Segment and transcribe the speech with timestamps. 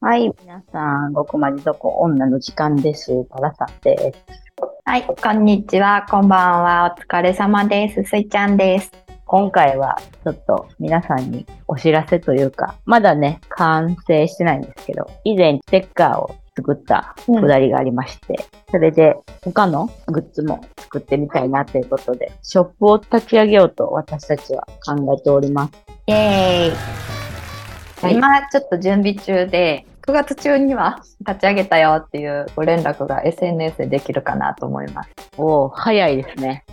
[0.00, 3.24] はい、皆さん、ごくまじどこ女の時間です。
[3.26, 4.18] タラさんです。
[4.84, 8.02] はい、こんにちは、こんばんは、お疲れ様です。
[8.02, 8.90] すいちゃんです。
[9.24, 25.72] 今回はちょっと皆さんにお知らせというか、まだね、完成してないんですけど、以前ステッカーを作ったくだりがありまして、それで他のグッズも作ってみたいなということで、ショップを立ち上げようと私たちは考えております。
[26.06, 26.70] イェーイ。
[28.00, 35.10] はい今、ちょっと準備中で、9月中には立ち上げたよっていうご連絡が SNS でできるかなと思います。
[35.36, 36.64] おお早いですね。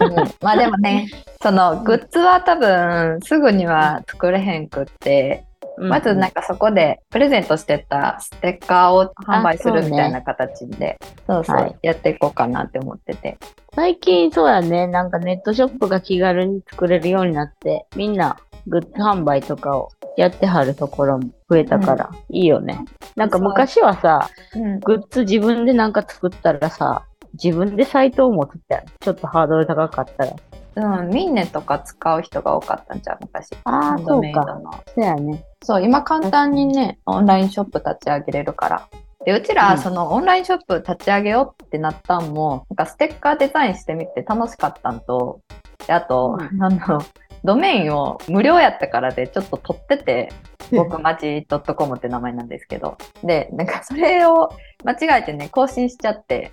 [0.00, 1.08] うん まあでもね、
[1.42, 5.44] そのグッズは多分すぐには作れへんくって、
[5.78, 11.76] まずなんかそこでプレゼントしてたステッカーを販売するみたいな形で、そうそう、はい。
[11.82, 13.38] やっていこうかなって思ってて。
[13.74, 22.84] 最近そうだね、なんかネットショップが気軽に作れるようになって、みんなグッズ販売とかをやってはるところも増えたから、いいよね。
[23.14, 24.80] なんか昔はさ、うん。
[24.80, 27.04] グッズ自分でなんか作ったらさ、
[27.42, 30.32] 自分でサイトを持つってちょっとハードル高かったら。
[30.76, 33.56] うん、ミンネとか使う人が多かったんじゃう昔。
[33.64, 34.60] ああ、そうか。
[34.94, 35.42] そうやね。
[35.62, 38.88] そう、今簡単にね、オンラインショップ立ち上げれるから。
[39.24, 45.40] で、うちら、うんそのオンラインショップ立ち上げようってなったんも、なんかステッカーデザインしてみて楽しかったんと、
[45.86, 47.00] であと、うんあの、
[47.42, 50.28] ドメインを無料やったからでちょっと取ってて、
[50.72, 52.98] 僕まち .com って名前なんですけど。
[53.22, 54.52] で、なんかそれを
[54.84, 56.52] 間違えてね、更新しちゃって、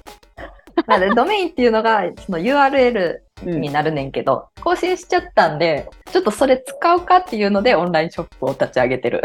[0.88, 9.22] なのでドメインっていうのがその URL うんになるねんけど、更新しちゃったんで、ちょっとそれ使うかっていうのでオンラインショップを立ち上げてる。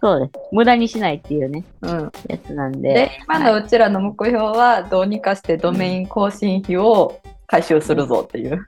[0.00, 0.32] そうです。
[0.52, 2.12] 無駄にしないっていうね、うん。
[2.28, 2.94] やつなんで。
[2.94, 8.66] で、今のうちらの目標は、どうにかしてドメイン更新費を回収するぞっていう。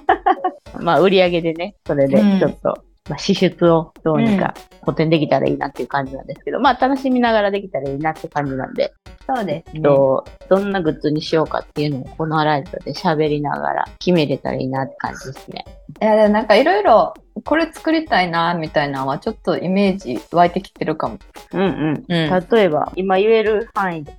[0.80, 2.74] まあ、売り上げでね、それでうんちょっと、
[3.08, 8.94] まあ、支出をどうにか補填できたらいいなっていう感じなんですけど、まあ、楽しみながらできたらいいなって感じなんで、
[9.26, 15.64] そうですえっと、どんなグッズにしようかっていうのをこのライブで喋りながら決めれたらいいなって感じですね。
[16.00, 17.14] いや、なんかいろいろ、
[17.44, 21.18] これ作りたいな、みたいなのは、ちょっとイメージ湧いてきてるかも。
[21.52, 22.04] うんうん。
[22.08, 24.14] うん例えば、今言える範囲で。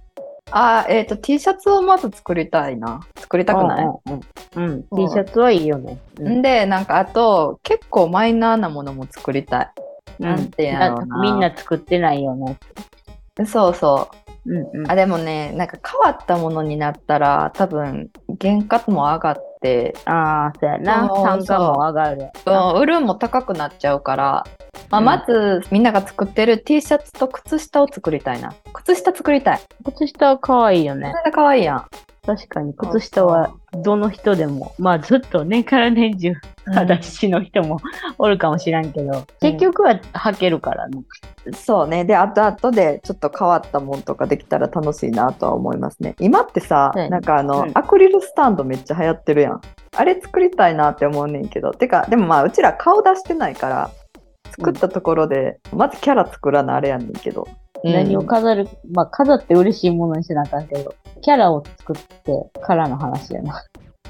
[0.51, 3.01] あー、えっ、と、T シャツをまず作りたいな。
[3.17, 4.21] 作りたくない、うん
[4.55, 5.99] うん T シャツはいいよね。
[6.19, 9.71] うんんで、なんかあと、結構マイナーなものも作りたい。
[10.19, 12.57] なんてやろうなみんな作ってないよね。
[13.45, 14.09] そうそ
[14.45, 14.53] う。
[14.53, 14.91] うんうん。
[14.91, 19.41] あでもねなんか変わったものになったら多分原価も上がって、
[20.05, 21.09] ああ、そうやな。
[21.09, 22.29] 単価も上がる。
[22.45, 22.51] う。
[22.51, 24.45] ん、売るんも高くなっちゃうから、
[24.89, 25.05] まあ、うん。
[25.05, 28.53] まずみんなが作ってる T シャツと靴下を作りたいな。
[28.73, 29.61] 靴下作りたい。
[29.83, 31.11] 靴下は可愛いよね。
[31.11, 31.85] それが可愛いやん。
[32.25, 36.33] 確かに、靴下はどの人でも、まあずっと年から年中、
[36.65, 37.79] 裸足の人も
[38.17, 41.03] おるかもしらんけど、結局は履けるからね。
[41.53, 42.03] そうね。
[42.03, 46.15] であとあとでちょっと変わったもんとかできたら楽しいなとは思いますね。
[46.19, 47.71] 今ってさ、そうやねなんかあの、うん。
[47.75, 49.54] アクリルスタンドめっちゃ流行ってるやん
[49.95, 51.71] あれ作りたいなって思うねんけど。
[51.71, 53.91] てかでもまあうちら顔出してないから
[54.51, 57.47] 作ったところで、まずキャラ作らなあれやねんけど、
[57.83, 63.63] 何を飾る、まあ飾って嬉しいものにしなあかんけど、キャラを作ってからの話やな。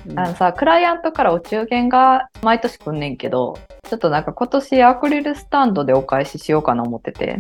[0.08, 0.20] うん。
[0.20, 7.38] あのさ、クライアントからお中元が毎年来んねんけど、ちょっとなんか今年アクリルスタンドでお返ししようかな思ってて。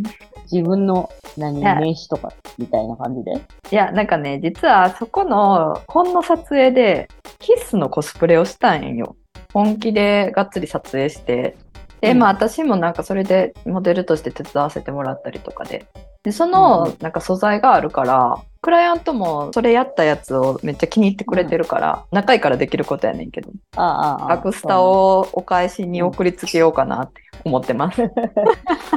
[0.51, 3.31] 自分の何、はい名刺とかみたいな感じで？
[3.71, 9.15] いや、なんかね、実はそこの本の撮影で、キッスのコスプレをしたんよ。
[9.53, 11.57] 本気でがっつり撮影して。
[11.99, 15.87] で、うんまあ私もなんかそれでモデルとして手伝わせてもらったりとかで。
[16.21, 18.35] で、そのうんなんか素材があるから、
[18.65, 23.51] クライアントもそれやったやつをめっちゃ気に入ってくれてるから、仲いいからできることやねんけど。
[23.75, 24.31] ああ。
[24.31, 28.01] アクスタをお返しに送りつけようかなって思ってます。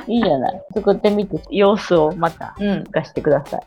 [0.09, 0.63] いいじゃない。
[0.75, 2.67] 作ってみて、様子をまたうん。
[2.85, 3.61] 聞かせてください。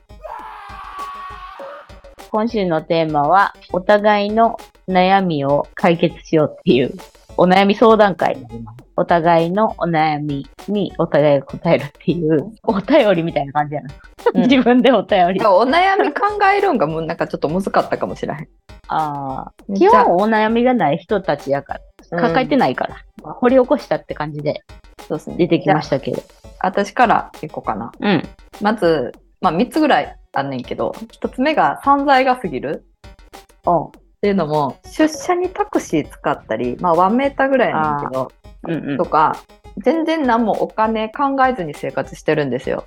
[2.31, 4.57] 今週のテーマは、お互いの
[4.87, 6.95] 悩みを解決しようっていう、
[7.37, 8.80] お悩み相談会になります。
[8.95, 13.93] お互いのお悩みにお互いが答えるっていう、お便りみたいな感じやな。
[13.93, 14.01] うん
[14.41, 15.41] 自分でお便り。
[15.45, 16.21] お悩み考
[16.55, 18.47] えるんがもうなんかちょっと難かったかもしれへん。
[18.87, 19.73] ああ。
[19.73, 21.79] 基本お悩みがない人たちやか
[22.11, 22.95] ら、抱えてないから、
[23.33, 24.61] 掘り起こしたって感じで
[25.07, 25.35] そうですね。
[25.37, 26.17] 出てきましたけど。
[26.17, 26.25] じゃ
[26.61, 27.91] あ私からいこうかな。
[27.99, 28.23] うん。
[28.61, 29.11] まず、
[29.41, 32.85] まあ3つぐらいあんねんけど、1つ目が散財が過ぎる
[33.67, 38.31] っていうのも、出社にタクシー使ったり、まあ1メーターぐらいやねんけど、
[38.67, 39.05] うんうんと。
[39.05, 39.37] か、
[39.77, 42.85] 全然何もお金考えずに生活してるんですよ。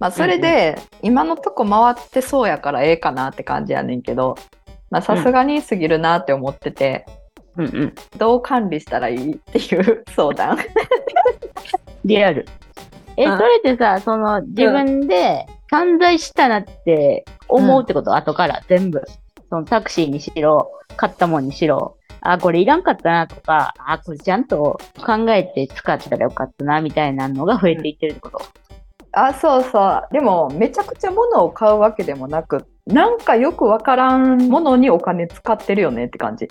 [0.00, 4.36] まあそれで、今のとこ回ってそうやからええかなって感じやねんけど、
[4.90, 7.06] まあさすがに過ぎるなって思ってて、
[7.56, 7.94] うんうん。
[8.18, 10.58] どう管理したらいいっていう相談。
[12.04, 12.46] リアル。
[13.16, 19.02] え、うんそれってさ、その、自分で散財したなって思うってこと、後から全部。
[19.50, 21.96] そのタクシーにしろ、買ったもんにしろ。
[22.26, 28.40] あ、これいらんかったなとか、あ、これちゃんと考えて使ったらよかったな、みたいなのが増えていってるってこと？
[29.12, 30.08] あ、そうそう。
[30.10, 36.48] でも、めちゃくちゃ物を買うわけでもなく、なんかよくわからんものにお金使ってるよねって感じ。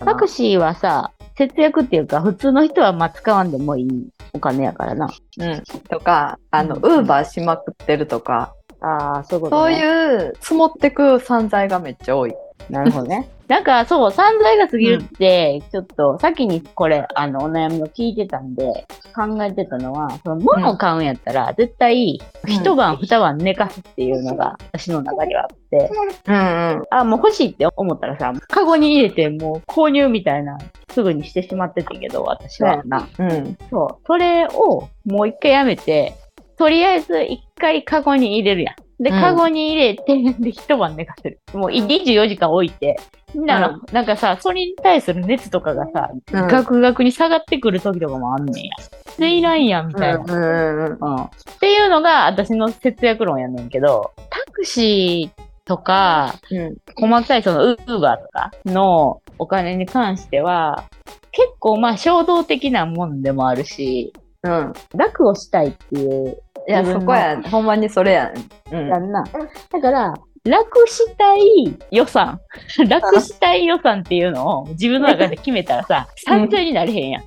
[0.00, 5.08] タクシーはさ、節約っていうか、普通の人はまあ使わんでもいいお金やからな。
[5.38, 5.62] うん。
[5.88, 9.78] とか、あの、うんウーバーしまくってるとか、ああ、そういうこと、そうね。
[9.78, 12.34] いう積もってく散財がめっちゃ多い。
[12.68, 13.28] なるほどね。
[13.48, 25.90] なんか、そう、散財が過ぎるって、ちょっと、先にこれ、あの、お悩みを聞いてたんで、考えてたのは、その、物を買うんやったら、絶対、一晩、二晩寝かすっていうのが、私の中ではあって、
[26.26, 26.40] うんう
[26.80, 26.82] ん。
[26.90, 30.56] あ、もう欲しいって思ったらさ、カゴに入れて、もう購入みたいな、
[30.90, 32.82] すぐにしてしまってたけど、私は。
[32.84, 33.06] な。
[33.18, 33.58] うん。
[33.70, 34.06] そう。
[34.06, 36.14] それを、もう一回やめて、
[36.56, 38.74] とりあえず一回カゴに入れるやん。
[39.00, 41.40] で、うんカゴに入れて、で、一晩寝かせる。
[41.52, 42.96] もうい24時間置いて。
[43.34, 48.70] なら、なんかさ、それに対する熱とかがさ、うんガクガクに下がってくる時とかもあんねんや。
[49.18, 50.18] で、いらんやん、みたいな。
[50.18, 50.98] うんうんうん。
[51.00, 51.24] うん。
[51.24, 51.28] っ
[51.60, 56.76] ていうのが私の節約論やねんけど、タクシーとか、うん。
[56.94, 60.84] 細かいそのウーバーとかのお金に関しては、
[61.32, 64.12] 結構まあ衝動的なもんでもあるし、
[64.44, 64.72] うん。
[64.94, 68.32] 楽をしたいっていう、いや、そこや、ほんまにそれや。
[68.70, 68.88] うん。
[68.88, 69.24] やんな。
[69.70, 70.14] だから、
[70.44, 72.38] 楽したい予算、
[72.88, 77.24] 楽したい予算っていうのを自分の中で決めたらさ、散々になれへんやん。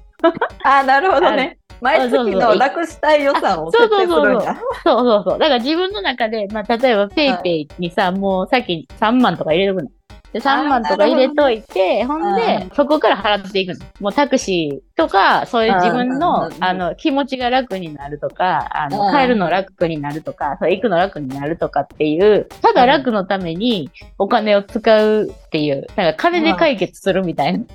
[0.64, 1.58] あ、なるほどね。
[1.82, 4.58] 毎月そうそうの楽したい予算を設定するんや。
[4.84, 5.40] そうそうそう。
[5.40, 9.90] だから自分の中で、まあ、例えばペイペイにさ、もうさっき3万とか入れとくの。
[10.34, 13.86] で、3万とか入れといて、ほんうで、そこから払っていくの。
[14.00, 27.66] もうタクシーとか、そういう自分のう、んあの、気持ちが楽になるとか、あうんの、帰るの楽になるとか、そう行くの楽になるとかっていう、ただ楽のためにお金を使うっていう、なんか金で解決するみたいな。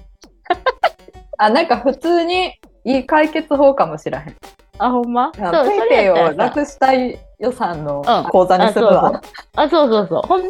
[1.39, 2.55] あ、なんか普通に
[2.85, 4.37] いい解決法かもしれへん。
[4.85, 5.31] あ、ほんま？
[5.33, 5.43] ペイ
[5.89, 9.23] ペイを楽したい予算のうん口座にするわ。
[9.55, 10.23] あ、そうそうそう。
[10.27, 10.49] ほんで、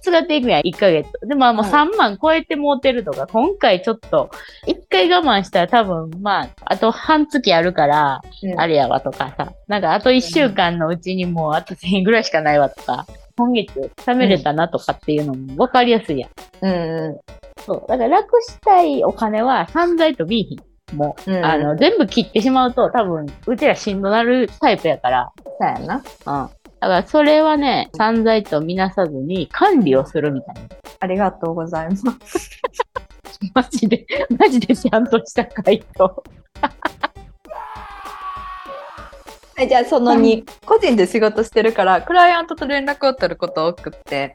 [0.00, 1.08] 使っていくやん、1ヶ月。
[1.26, 4.30] で、まあもううん3万超えてもうてるとか、今回ちょっと、
[4.66, 13.06] 1回我慢したら多分、まあ、あと半月あるから、うんあれやわとかさ、なんかあと1週間のうちにもうあと1000円ぐらいしかないわとか、
[13.36, 16.30] 今月貯めれたなとかっていうのも分かりやすいやん。
[16.66, 17.20] うんう
[17.64, 17.84] そう。
[17.88, 20.71] だから楽したいお金は散財と見いひん。
[20.92, 25.30] もう、うんあの、全部切ってしまうと多分、うちらしんどなるタイプやから、ん。
[25.44, 25.96] そうやな。
[25.96, 26.02] うん。
[26.02, 26.50] だか
[26.80, 30.62] らそれはね、散財とみなさずに管理をするみたいな。
[31.00, 32.04] ありがとうございます。
[33.54, 34.06] マジで、
[34.38, 36.22] マジでちゃんとした回答。
[39.54, 44.34] はい、じゃあその2、個人で仕事してるから、クライアントと連絡を取ること多くって、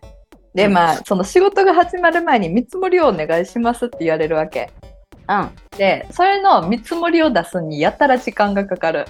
[0.54, 4.72] で、まあ、その仕事が始まる前に見積もりをお願いしますって言われるわけ。
[5.28, 5.34] うん。
[5.34, 9.06] あ、で、それの見積もりを出すにやたら時間がかかる。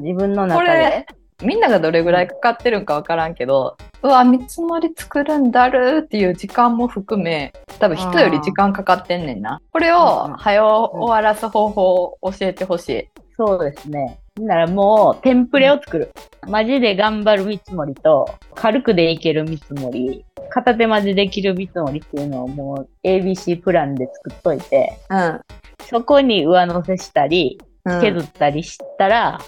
[0.00, 0.72] 自分のこ中で？
[0.72, 1.06] れ。、
[1.42, 9.60] みんながどれぐらいかかってるんかわからんけど、うわ、見積もり作るんだるっていう時間も含め、多分人より時間かかってんねんな。
[9.72, 13.08] これを、うん早終わらす方法を教えてほしい。
[13.36, 14.18] そうですね。
[14.46, 16.12] ならもう、テンプレを作る。
[16.48, 25.40] マジで頑張る見積もりと、軽くでいける見積もり、片手までできる見積もりっていうのをもう ABC プランで作っといて、うん。
[25.86, 29.40] そこに上乗せしたり、うん削ったりしたら、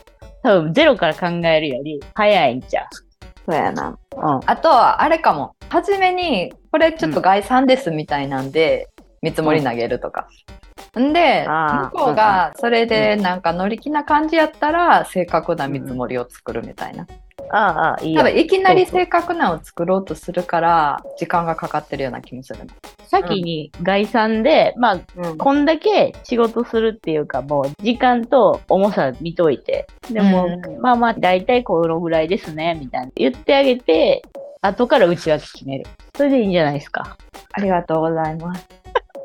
[0.43, 2.89] 多分ゼロから考えるより早いんちゃ
[3.47, 3.99] そうやな。
[4.17, 4.17] う。
[4.17, 4.41] うん。
[4.47, 5.55] あとは、あれかも。
[5.69, 8.89] 初めに、これちょっと概算ですみたいなんで、
[9.21, 10.23] 見積もり投げるとか。
[10.23, 10.25] ん
[10.95, 17.07] で、あー向こうがそれでなんか乗り気な感じやったら、正確な見積もりを作るみたいな。
[17.51, 22.75] ああ、ああ、いいよ多分、いきなり正確なを作ろうとするから、時間がかかってるような気もするな。
[23.07, 34.23] 先に概算で、まあ、うんこんだけ仕事するっていうか、もう時間と重さ見といて、でも、うんまあまあ、だいたいこのぐらいですね、みたいな言ってあげて、
[34.61, 35.85] 後から内訳決める。
[36.17, 37.17] それでいいんじゃないですか。
[37.53, 38.82] ありがとうございます。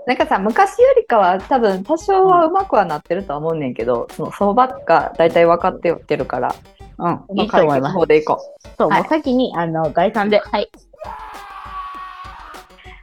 [0.07, 6.55] なんかさ、昔よりかは多分多少はうまくはなってるとは思うねんけど、その相場が大体分かってってるから、
[6.97, 7.93] うん、いいと思います。
[7.93, 8.67] 方でいこう。
[8.77, 10.71] そう、はいもう先に、あの、概算で、はい。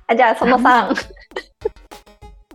[0.07, 0.95] あじゃあその3。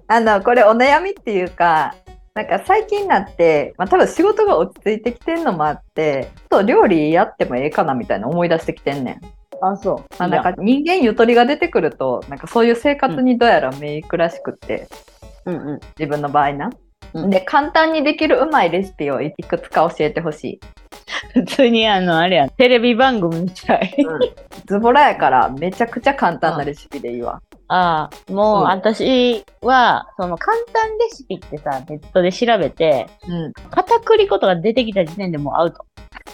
[0.07, 1.93] あの、これお悩みっていうか、
[2.33, 9.38] なんか最近になって、まあ多分仕事が落ち着いてきてんのもあって、ちょっと料理やってもええかなみたいな思い出してきてんねん。
[9.61, 9.95] あ、そう。
[10.17, 14.87] まあなんか人間ゆとりが出てくると、なんかそういう生活にどうやらメイクらしくって、
[15.45, 15.79] うんうん。
[15.97, 16.69] 自分の場合な。
[17.13, 20.59] うんで、簡単にできるうまいレシピをいくつか教えてほしい。
[21.33, 23.95] 普通にあの、あれやん、テレビ番組みたい。
[24.65, 27.41] ズボラやからめちゃくちゃ簡単なレシピでいいわ。
[27.67, 33.53] ああ、もう、うん私は、その簡単レシピってさ、ネットで調べて、うん。
[33.69, 35.85] 片栗粉とか出てきた時点でもうアウト。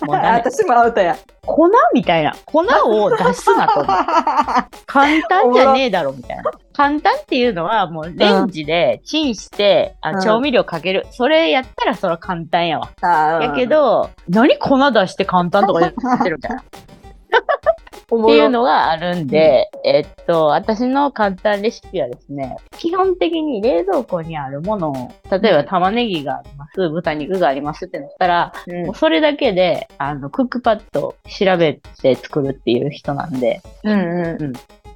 [0.01, 1.17] 私もアウトや。
[1.45, 2.35] 粉みたいな。
[2.45, 3.85] 粉を出すなと思う。
[4.85, 6.43] 簡単じゃねえだろ、みたいな。
[6.73, 11.05] 簡単っていうのは、もうレンジでチンして、うんあ調味料かける。
[11.11, 12.89] それやったらそれは簡単やわ。
[13.01, 16.63] やけ、ど、何粉出して簡単とか言ってるみたいな。
[18.05, 28.85] っていうのがあるんで、えっと、私の簡単レシピはですね、基本的に冷蔵庫にあるものを、例えば玉ねぎがあります、豚肉がありますってなったら、うん。
[28.85, 34.53] もうそれだけで、あの、クックパッド調べて作るっていう人なんで、うんうん。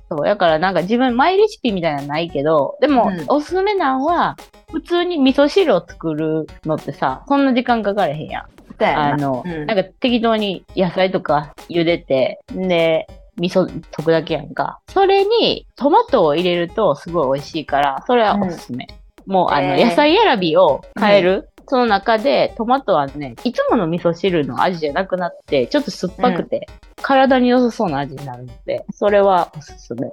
[0.10, 3.25] そう、だからなんか自分、マイレシピみたいなのないけど、でも、うん。
[3.28, 4.36] おすすめなんは、
[4.72, 8.59] 普通に味噌汁を作るのってさ、そんな時間かかれへんやん。
[8.88, 13.08] あの、うんなんか適当に野菜とか茹でて、で、
[13.38, 14.80] 味噌溶くだけやんか。
[14.90, 18.88] それにトマトを入れるとすごい美味しいから、それはおすすめ。
[19.26, 21.49] もう、あの、えー野菜選びを変える。
[21.70, 26.68] その中でトマトはね、いつもの味噌汁の味じゃなくなって、ちょっと酸っぱくて、
[27.00, 30.10] 体に良さそうな味になるので、それはおすすめ。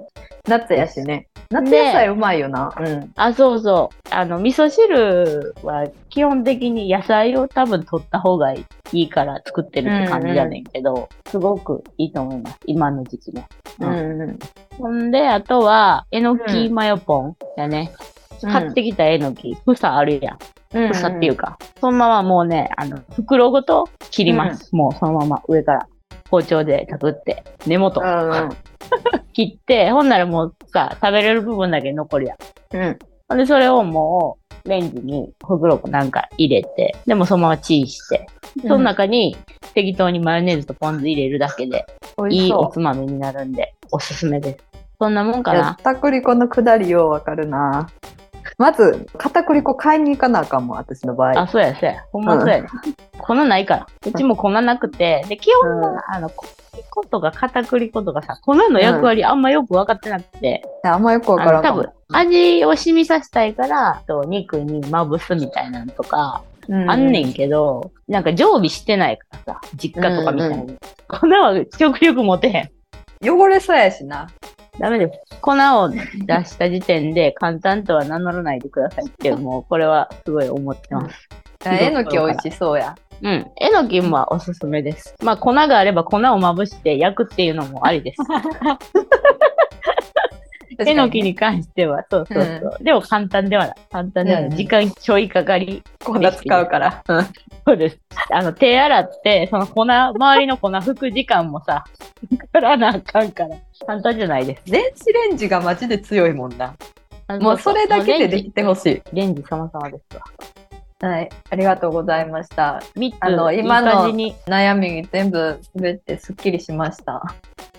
[0.47, 1.27] 夏やしね。
[1.49, 2.71] 夏野菜うまいよな。
[2.79, 3.11] うん。
[3.15, 4.07] あ、そうそう。
[4.11, 12.59] あの、味噌汁は基本的に野菜を多分取った方がいいから作ってるって感じやねんけど、すごくいいと思います。
[12.67, 13.47] 今の時期ね。
[13.79, 14.39] うんうん。
[14.77, 17.91] ほんで、あとは、えのきマヨポンやね。
[18.11, 20.37] うん買ってきたえのき、房あるやん。
[20.73, 21.57] うん房っていうか。
[21.79, 24.75] そのままもうね、あの、袋ごと切ります。
[24.75, 25.87] もうそのまま上から
[26.29, 28.49] 包丁でたくって、根元うんうん。
[29.33, 32.77] 切って、ほんならもうさ、食べれる部分だけ残るやん。
[32.77, 32.99] うん。
[33.29, 38.27] ほんで、それをもう、レンジに袋かなんか入れて、でもそのままチンして、
[38.61, 39.37] その中に
[39.73, 41.85] 適当にマヨネーズとポン酢入れるだけで、
[42.29, 44.65] いいおつまみになるんで、おすすめです。
[44.99, 45.75] そんなもんかな。
[45.75, 47.87] 片栗粉のくだりようわかるな。
[48.57, 51.39] まず、片栗粉買いに行かなあかんもん、私の場合。
[51.39, 52.03] あ、そうや、そうや。
[52.11, 52.67] ほんまそうやね。
[53.19, 53.87] 粉ないから。
[54.05, 70.55] うちも粉なくて、で、基本は、あの、粉とか片栗粉とかさ、粉の役割あんまよく分かってなくて、あんまよくわあからんかもの多分、味を染みさせたいから、と肉にまぶすみたいなのとか、うんあんねんけど、なんか常備してないからさ、実家とかみたいに。
[70.55, 70.77] うん
[71.09, 72.69] 粉は極力持てへん。
[73.23, 74.27] 汚れそうやしな。
[74.79, 75.19] ダメです。
[75.41, 75.99] 粉を出
[76.45, 81.29] した時点で簡単とは名乗らないでくださいって、 もうこれはすごい思ってます。
[81.65, 82.95] えのき美味しそうや。
[83.21, 83.51] うん。
[83.59, 85.15] えのきもおすすめです。
[85.23, 88.17] まあ粉があれば粉をまぶして焼くっていうのもありです。
[90.85, 92.83] えのきに関しては、そうそうそう。
[92.83, 93.75] でも簡単ではない。
[93.91, 94.49] 簡単ではない。
[94.49, 95.81] うん時間ちょいかかり。
[96.03, 97.03] 粉使うから。
[97.67, 97.99] そうです。
[98.31, 101.83] あの、手洗って、その粉、周りの粉拭く時間もさ、
[102.53, 103.57] からなあかんから。
[103.85, 104.71] 簡単じゃないです。
[104.71, 106.75] 電子レンジがマジで強いもんな。
[107.41, 109.01] もうそれだけでできてほしい。
[109.11, 111.09] レンジ様々ですわ。
[111.09, 111.29] はい。
[111.49, 112.81] ありがとうございました。
[113.19, 114.09] あの今の。
[114.47, 117.21] 悩み全部すべてすっきりしました。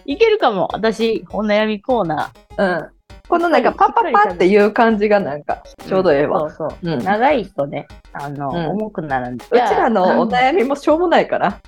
[0.05, 0.69] いけるかも。
[0.75, 2.91] 私、お悩みコーナうん。
[3.29, 5.89] このなんかパパパっていう感じがなんかー。
[5.89, 6.51] ちょうどええわ。
[6.51, 6.93] そうそう。
[6.93, 9.45] うん長いとね、あの、うん重くなるんで。
[9.45, 11.61] うちらのお悩みもしょうもないから。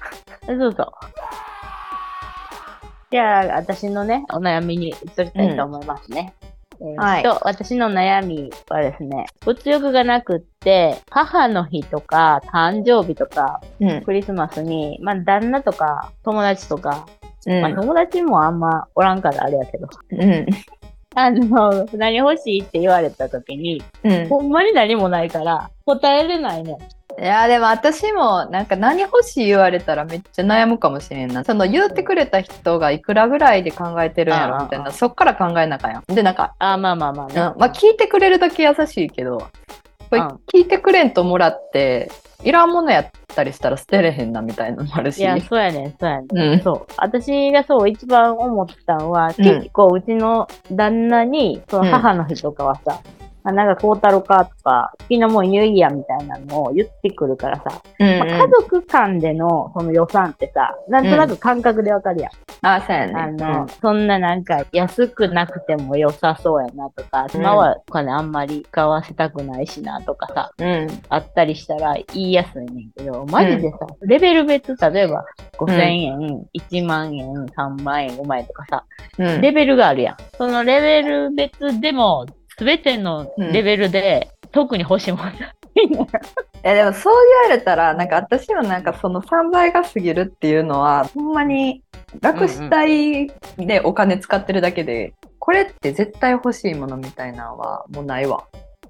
[0.46, 0.92] そうそう。
[3.10, 6.32] じゃあ、私のね、お悩みに移りたいと思いますね。
[6.80, 14.02] えーはいと、私の悩みはですね、物欲がなくって、母の日とか、誕生日とか、うん。
[14.02, 17.06] クリスマスに、まあ、旦那とか、友達とか、
[17.46, 20.46] うんまあ、友達もあんまおらんからあれやけど、うん。
[21.14, 24.28] あの、何欲しいって言われた時に、うん。
[24.28, 26.78] ほんまに何もないから、答えれないね。
[27.18, 37.34] いやでも私もなんか何欲しい言われたらめっちゃ悩むかもしれんなその言ってくれた人がいくらぐらいで考えてるんやろみたいなそっから考えなあかんやんでなんか、あ、まあまあまあね。
[37.34, 39.38] うんまあ聞いてくれるだけ優しいけど
[40.08, 42.10] これうん聞いてくれんともらって
[42.42, 46.52] いらんものやったりしたら捨てれへんなみたいなのもあるしいや、そうやねん、そうやねん。
[46.54, 46.92] うんそう。
[46.96, 53.00] 私がそう一番思ったのは、うん結構うちの旦那に、その母の日とかはさ、
[53.42, 62.32] あなんかこうたろうかとか、好きなもん言いやみたいなのを言ってくるからさ、うんまあ、家族間でのその予算ってさ、なんとなく感覚でわかるやん。
[62.62, 63.14] あそうやね。
[63.14, 70.66] あの、そんななんか安くなくても良さそうやなとか、今はお金あんまり使わせたくないしなとかさ、うん。
[70.66, 75.24] うんあったりしたら言いやすいねんけど、マジでさ、レベル別、例えば
[75.58, 78.84] 5000円、1万円、3万円、5万円とかさ、
[79.18, 79.40] うん。
[79.40, 80.16] レベルがあるやん。
[80.36, 82.26] そのレベル別でも、
[82.60, 85.32] すべてのレベルで特に欲しいもんな
[85.76, 86.06] いんだよ。
[86.62, 91.82] いやでもそう言われたらなんか私はなんかその3倍が過ぎるっていうのはほんまに
[92.20, 98.44] 楽したいでお金使ってるだけで、これって絶対欲しいものみたいなのはもうないわ。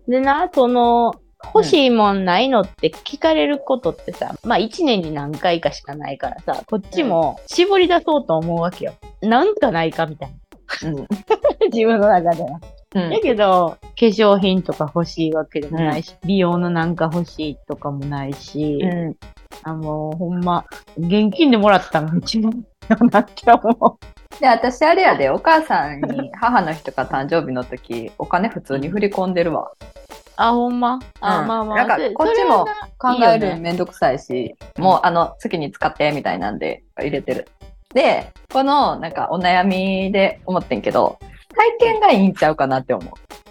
[0.09, 1.15] でな、その、
[1.55, 8.95] 欲しいもんないのって聞かれることってさ、まあ一年に何回かしかないからさ、こっちも絞り出そうと思うわけよ。
[9.23, 10.31] なんかないかみたい
[10.83, 10.89] な。
[10.91, 11.07] うん。
[11.73, 12.61] 自分の中では。
[12.95, 19.17] うんだけど、化粧品とか欲しいわけでもないし、美容のなんか欲しいとかもないし、うん
[19.63, 20.65] あの、ほんま、
[20.97, 24.41] 現金でもらったのが一番だなって思う。
[24.41, 29.71] で私あれやでお母さんに母の日とか誕生日の時お金普通に振り込んでるわ。
[30.37, 30.99] あ、ほんま？
[31.21, 31.77] あ、うんまあまあ。
[31.77, 32.65] なんかそこっちも
[32.97, 37.49] 考えるめんどくさいし、もうあの月に使ってみたいなんで入れてる。
[37.93, 41.19] で、このなんかお悩みで思ってんけど、
[41.55, 43.07] 体験がいいんちゃうかなって思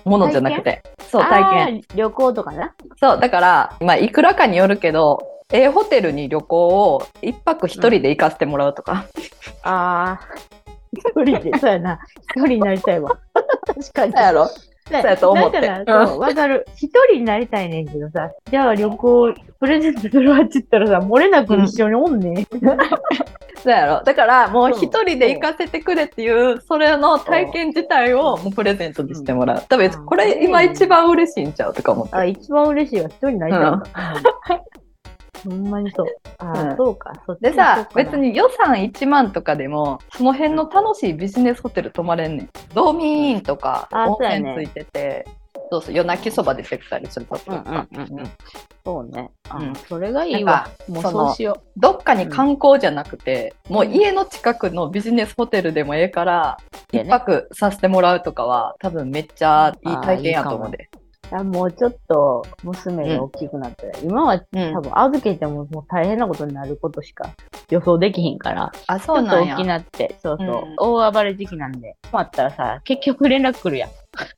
[0.06, 0.10] う。
[0.10, 0.82] ものじゃなくて。
[1.10, 1.82] そう、体験。
[1.96, 2.74] 旅行とかな？
[3.00, 5.20] そう、だから、まあ、いくらかによるけど、
[5.52, 9.06] ええホテルに旅行を一泊一人で行かせてもらうとか。
[9.64, 10.28] ああ。
[10.94, 12.00] 一人で、そうやな。
[12.36, 13.18] 一人になりたいわ。
[13.66, 14.14] 確かに。
[14.14, 14.48] そうやろ？
[14.90, 16.66] そうやと思ってだから、わかる。
[16.76, 22.46] 一人になりたいねんけどさ、じゃあ旅行、プレゼントするわって言ったらさ、漏れなく一緒におんねん。
[23.62, 29.64] そうやろだから、もう一人で行かせてくれっていう、それの体験自体をもうプレゼントにしてもらう。
[29.68, 32.16] 多分、これ今一番嬉しいんちゃうとか思って。
[32.16, 33.10] あ、一番嬉しいわ。
[33.10, 33.72] 一人になりたいわ。
[33.74, 34.79] うん
[35.44, 36.08] ほんまにそう。
[36.38, 37.14] あー、うんそうか。
[37.26, 38.32] そでさ、別に。
[38.32, 42.50] に予算1万とかでも、その辺の楽しいビジネスホテル泊まれんねん。
[42.74, 45.26] ドーミーインとか、温泉ついてて、
[45.72, 48.32] そうそう、夜泣きそば出てきたりするとこうんうんうんうん。
[48.84, 49.32] そうね。
[49.50, 50.70] あうんそれがいいわ。
[50.88, 56.58] もうそうしよどっかに観光じゃなくて、もう家の近くのビジネスホテルでもええから、
[56.94, 56.98] う。
[56.98, 60.90] 一泊させてもらうとかは、多分めっちゃいい体験やと思うで。
[61.32, 67.30] あもうちょっと娘が大きくなったら、今はうん多分預けてももう大変なことになることしか
[67.70, 69.68] 予想できひんから、あ、ちそうなんや大き。
[69.68, 73.90] なって、そうそう、うん大暴れ時期なんで、困ったらさ、結局連絡来るやん。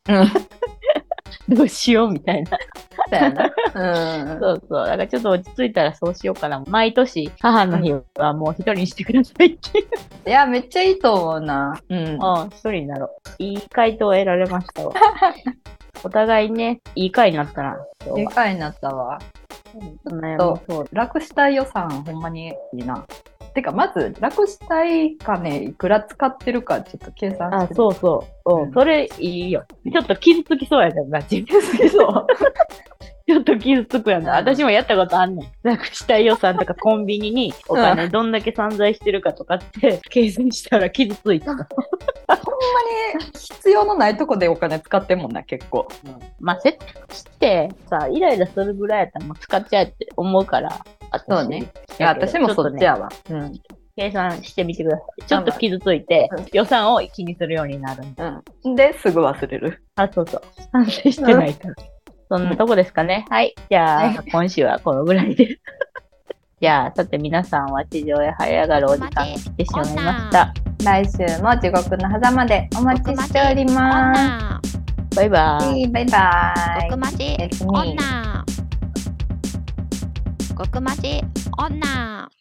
[0.10, 0.27] うん。
[1.49, 2.51] どうしようみたいな。
[3.10, 3.39] そう。
[4.39, 4.86] そうそう。
[4.86, 6.62] だからちょっと落ち着いたらそうしようかな。
[6.67, 10.30] 毎年、母の日はもう一人にしてくださいっていう。
[10.30, 11.80] いや、めっちゃいいと思うな。
[11.89, 11.97] うん。
[11.97, 13.43] うん、一人になろう。
[13.43, 14.93] いい回答を得られましたわ。
[16.03, 17.77] お互いね、いい回になったな。
[18.03, 19.19] 今日はでかいになったわ。
[20.05, 20.87] 悩とみそう。
[20.91, 23.05] 楽したい予算ほんまにいいな。
[23.53, 27.73] てか、まず、楽したい金いくら使ってるかちょっと計算し、て。
[27.73, 28.51] あそうそう。
[28.53, 29.63] ううんん、それいいよ。
[29.91, 32.27] ちょっと傷つきそうやけどな、自分好きそう。
[33.27, 34.39] ちょっと傷つくやな。
[34.39, 35.67] うん私もやったことあんねん。
[35.67, 41.51] なくしたい予算とかコンビニにお金どんだけ散財してるかとかって計算したら傷ついた。
[41.51, 41.65] ほんま
[43.17, 45.88] に必要のないとこでお金使ってんもんな、結構。
[46.39, 50.69] まあ、設定してさ、イライラするぐらいやったらもう使っちゃえって思うから。
[51.27, 51.71] そうね。
[51.99, 53.10] いや、私もそっちやわ。
[53.29, 53.53] うん。
[53.95, 55.23] 計算してみてください。
[55.25, 58.23] ちょっと傷ついてうん、予算を気にするようになるんで。
[58.63, 58.75] うん。
[58.75, 59.84] で、すぐ忘れる。
[59.95, 60.41] あ、そうそう。
[60.71, 61.75] 反省してないから。
[62.31, 63.25] そんなとこですかね。
[63.29, 63.53] はい。
[63.69, 65.59] じゃはいあ、今週はこのぐらいで。
[66.61, 70.53] じゃあ、さて皆さんは地上へ這い上がるお時間が来てしまいました。
[70.81, 74.61] 来週も地獄の狭間でお待ちしておりま女
[75.13, 75.87] バイバイ。
[75.89, 76.89] バイバイ。
[76.89, 78.45] 極マジ It's me 女
[80.57, 81.21] 極マジ
[81.57, 82.29] 女